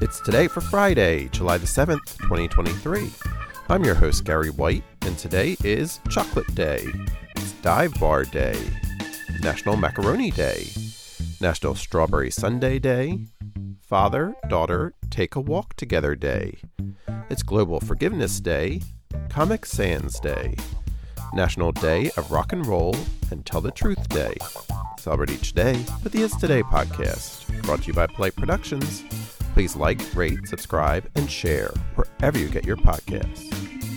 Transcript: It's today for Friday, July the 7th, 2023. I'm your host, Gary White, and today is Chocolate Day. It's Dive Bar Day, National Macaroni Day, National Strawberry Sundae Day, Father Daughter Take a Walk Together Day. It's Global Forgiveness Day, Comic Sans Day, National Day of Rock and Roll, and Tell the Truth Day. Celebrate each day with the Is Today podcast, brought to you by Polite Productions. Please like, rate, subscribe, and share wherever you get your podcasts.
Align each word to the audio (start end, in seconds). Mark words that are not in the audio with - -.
It's 0.00 0.20
today 0.20 0.46
for 0.46 0.60
Friday, 0.60 1.28
July 1.32 1.58
the 1.58 1.66
7th, 1.66 2.18
2023. 2.18 3.10
I'm 3.68 3.84
your 3.84 3.96
host, 3.96 4.24
Gary 4.24 4.50
White, 4.50 4.84
and 5.02 5.18
today 5.18 5.56
is 5.64 5.98
Chocolate 6.08 6.54
Day. 6.54 6.86
It's 7.34 7.50
Dive 7.62 7.92
Bar 7.98 8.22
Day, 8.26 8.56
National 9.40 9.76
Macaroni 9.76 10.30
Day, 10.30 10.68
National 11.40 11.74
Strawberry 11.74 12.30
Sundae 12.30 12.78
Day, 12.78 13.26
Father 13.80 14.36
Daughter 14.48 14.94
Take 15.10 15.34
a 15.34 15.40
Walk 15.40 15.74
Together 15.74 16.14
Day. 16.14 16.58
It's 17.28 17.42
Global 17.42 17.80
Forgiveness 17.80 18.38
Day, 18.38 18.82
Comic 19.28 19.66
Sans 19.66 20.20
Day, 20.20 20.54
National 21.32 21.72
Day 21.72 22.12
of 22.16 22.30
Rock 22.30 22.52
and 22.52 22.64
Roll, 22.64 22.94
and 23.32 23.44
Tell 23.44 23.60
the 23.60 23.72
Truth 23.72 24.08
Day. 24.10 24.36
Celebrate 24.96 25.30
each 25.30 25.54
day 25.54 25.84
with 26.04 26.12
the 26.12 26.22
Is 26.22 26.36
Today 26.36 26.62
podcast, 26.62 27.62
brought 27.64 27.82
to 27.82 27.88
you 27.88 27.94
by 27.94 28.06
Polite 28.06 28.36
Productions. 28.36 29.02
Please 29.58 29.74
like, 29.74 30.00
rate, 30.14 30.46
subscribe, 30.46 31.10
and 31.16 31.28
share 31.28 31.72
wherever 31.96 32.38
you 32.38 32.48
get 32.48 32.64
your 32.64 32.76
podcasts. 32.76 33.57